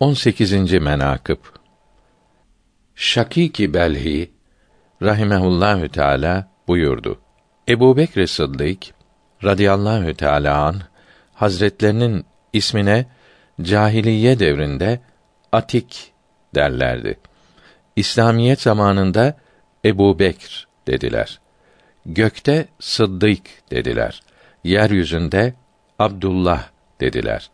18. 0.00 0.72
menakıb 0.72 1.38
Şakiki 2.94 3.74
Belhi 3.74 4.30
rahimehullahü 5.02 5.88
teala 5.88 6.48
buyurdu. 6.68 7.20
Ebu 7.68 7.96
Bekr 7.96 8.26
Sıddık 8.26 8.78
radıyallahu 9.44 10.14
teala 10.14 10.64
an 10.64 10.80
hazretlerinin 11.34 12.24
ismine 12.52 13.06
cahiliye 13.62 14.38
devrinde 14.38 15.00
Atik 15.52 16.12
derlerdi. 16.54 17.18
İslamiyet 17.96 18.60
zamanında 18.60 19.36
Ebu 19.84 20.18
Bekr 20.18 20.68
dediler. 20.86 21.40
Gökte 22.06 22.68
Sıddık 22.80 23.42
dediler. 23.70 24.22
Yeryüzünde 24.64 25.54
Abdullah 25.98 26.68
dediler. 27.00 27.50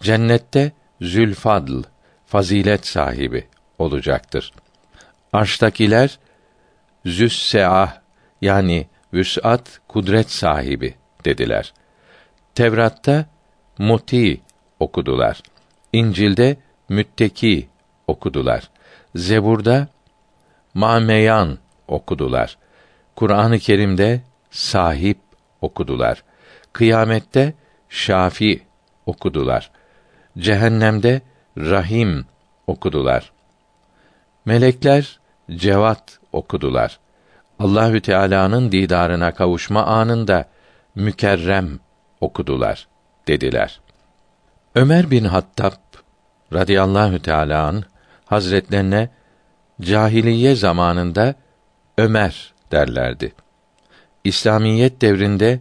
Cennette 0.00 0.72
Zülfadl, 1.02 1.82
fazilet 2.26 2.86
sahibi 2.86 3.46
olacaktır. 3.78 4.52
Arştakiler 5.32 6.18
Züsseah 7.06 7.94
yani 8.40 8.86
vüs'at 9.14 9.80
kudret 9.88 10.30
sahibi 10.30 10.94
dediler. 11.24 11.74
Tevrat'ta 12.54 13.26
muti 13.78 14.40
okudular. 14.80 15.42
İncil'de 15.92 16.56
mütteki 16.88 17.68
okudular. 18.06 18.70
Zebur'da 19.14 19.88
mameyan 20.74 21.58
okudular. 21.88 22.58
Kur'an-ı 23.16 23.58
Kerim'de 23.58 24.20
sahip 24.50 25.18
okudular. 25.60 26.24
Kıyamette 26.72 27.54
şafi 27.88 28.62
okudular. 29.06 29.70
Cehennemde 30.38 31.20
rahim 31.58 32.26
okudular. 32.66 33.32
Melekler 34.44 35.20
cevat 35.50 36.18
okudular. 36.32 36.98
Allahü 37.58 38.00
Teala'nın 38.00 38.72
didarına 38.72 39.34
kavuşma 39.34 39.84
anında 39.86 40.48
mükerrem 40.94 41.78
okudular 42.20 42.88
dediler. 43.28 43.80
Ömer 44.74 45.10
bin 45.10 45.24
Hattab 45.24 45.72
radıyallahu 46.52 47.22
teala 47.22 47.66
an 47.66 47.84
hazretlerine 48.24 49.10
cahiliye 49.80 50.54
zamanında 50.54 51.34
Ömer 51.98 52.54
derlerdi. 52.72 53.32
İslamiyet 54.24 55.00
devrinde 55.00 55.60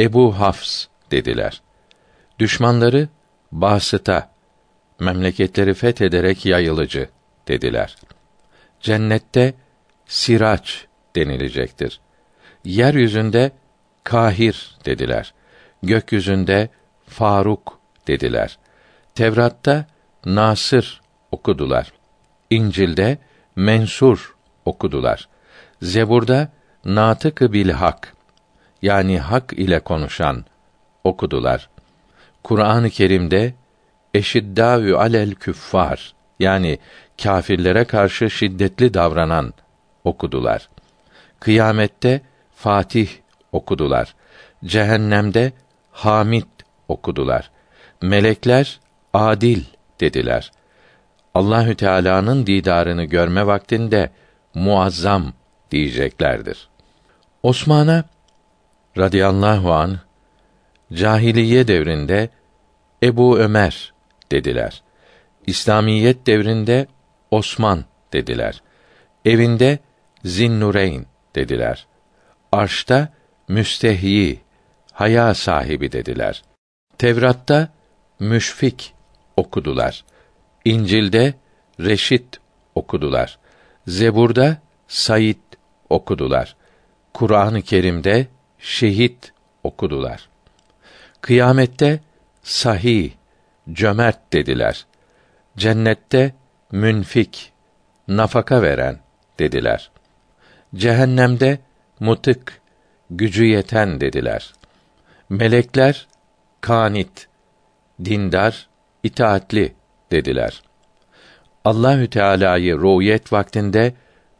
Ebu 0.00 0.38
Hafs 0.38 0.86
dediler. 1.10 1.62
Düşmanları 2.38 3.08
Basıta 3.56 4.30
memleketleri 5.00 5.74
fethederek 5.74 6.46
yayılıcı 6.46 7.08
dediler. 7.48 7.96
Cennette 8.80 9.54
Siraç 10.06 10.86
denilecektir. 11.16 12.00
Yeryüzünde 12.64 13.50
Kahir 14.04 14.76
dediler. 14.84 15.34
Gökyüzünde 15.82 16.68
Faruk 17.06 17.80
dediler. 18.06 18.58
Tevrat'ta 19.14 19.86
Nasır 20.24 21.00
okudular. 21.30 21.92
İncil'de 22.50 23.18
Mensur 23.56 24.36
okudular. 24.64 25.28
Zebur'da 25.82 26.48
Natık 26.84 27.40
bil 27.40 27.70
Hak 27.70 28.14
yani 28.82 29.18
hak 29.18 29.52
ile 29.52 29.80
konuşan 29.80 30.44
okudular. 31.04 31.68
Kur'an-ı 32.46 32.90
Kerim'de 32.90 33.54
eşiddâvü 34.14 34.94
alel 34.94 35.34
küffar 35.34 36.14
yani 36.38 36.78
kâfirlere 37.22 37.84
karşı 37.84 38.30
şiddetli 38.30 38.94
davranan 38.94 39.54
okudular. 40.04 40.68
Kıyamette 41.40 42.20
Fatih 42.54 43.08
okudular. 43.52 44.14
Cehennemde 44.64 45.52
Hamid 45.90 46.46
okudular. 46.88 47.50
Melekler 48.02 48.80
adil 49.14 49.64
dediler. 50.00 50.52
Allahü 51.34 51.74
Teala'nın 51.74 52.46
didarını 52.46 53.04
görme 53.04 53.46
vaktinde 53.46 54.10
muazzam 54.54 55.32
diyeceklerdir. 55.70 56.68
Osman'a 57.42 58.04
radıyallahu 58.98 59.72
an 59.72 60.05
cahiliye 60.92 61.68
devrinde 61.68 62.28
Ebu 63.02 63.38
Ömer 63.38 63.92
dediler. 64.32 64.82
İslamiyet 65.46 66.26
devrinde 66.26 66.86
Osman 67.30 67.84
dediler. 68.12 68.62
Evinde 69.24 69.78
Zinnureyn 70.24 71.06
dediler. 71.34 71.86
Arşta 72.52 73.08
müstehyi, 73.48 74.40
haya 74.92 75.34
sahibi 75.34 75.92
dediler. 75.92 76.42
Tevrat'ta 76.98 77.68
müşfik 78.20 78.94
okudular. 79.36 80.04
İncil'de 80.64 81.34
reşit 81.80 82.40
okudular. 82.74 83.38
Zebur'da 83.86 84.58
Said 84.88 85.36
okudular. 85.90 86.56
Kur'an-ı 87.14 87.62
Kerim'de 87.62 88.26
şehit 88.58 89.32
okudular. 89.62 90.28
Kıyamette 91.26 92.00
sahih, 92.42 93.10
cömert 93.72 94.32
dediler. 94.32 94.86
Cennette 95.56 96.34
münfik, 96.72 97.52
nafaka 98.08 98.62
veren 98.62 98.98
dediler. 99.38 99.90
Cehennemde 100.74 101.58
mutık, 102.00 102.60
gücü 103.10 103.44
yeten 103.44 104.00
dediler. 104.00 104.52
Melekler 105.28 106.06
kanit, 106.60 107.28
dindar, 108.04 108.68
itaatli 109.02 109.74
dediler. 110.10 110.62
Allahü 111.64 112.10
Teala'yı 112.10 112.76
ruhiyet 112.78 113.32
vaktinde 113.32 113.94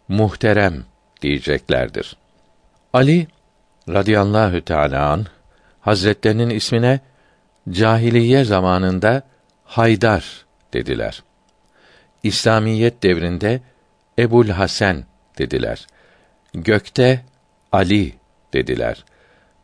muhterem 0.08 0.84
diyeceklerdir. 1.22 2.16
Ali 2.92 3.26
radıyallahu 3.88 4.60
teala 4.60 5.10
an 5.10 5.26
Hazretlerinin 5.86 6.50
ismine 6.50 7.00
cahiliye 7.70 8.44
zamanında 8.44 9.22
Haydar 9.64 10.46
dediler. 10.72 11.22
İslamiyet 12.22 13.02
devrinde 13.02 13.60
Ebul 14.18 14.48
Hasan 14.48 15.04
dediler. 15.38 15.86
Gökte 16.54 17.24
Ali 17.72 18.14
dediler. 18.52 19.04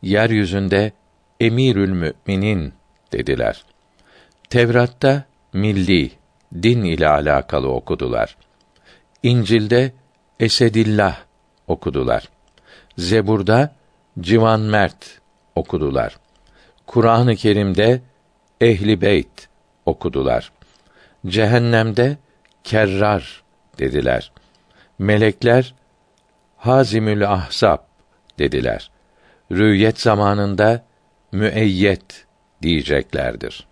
Yeryüzünde 0.01 0.91
Emirül 1.39 1.89
Müminin 1.89 2.73
dediler. 3.11 3.65
Tevrat'ta 4.49 5.23
milli 5.53 6.11
din 6.53 6.83
ile 6.83 7.07
alakalı 7.07 7.69
okudular. 7.69 8.37
İncil'de 9.23 9.93
Esedillah 10.39 11.17
okudular. 11.67 12.29
Zebur'da 12.97 13.75
Civan 14.19 14.59
Mert 14.59 15.22
okudular. 15.55 16.17
Kur'an-ı 16.87 17.35
Kerim'de 17.35 18.01
Ehli 18.61 19.01
Beyt 19.01 19.49
okudular. 19.85 20.51
Cehennemde 21.27 22.17
Kerrar 22.63 23.43
dediler. 23.79 24.31
Melekler 24.99 25.75
Hazimül 26.57 27.31
Ahsab 27.31 27.79
dediler. 28.39 28.91
Rüyet 29.51 29.99
zamanında 29.99 30.85
müeyyet 31.31 32.25
diyeceklerdir. 32.61 33.67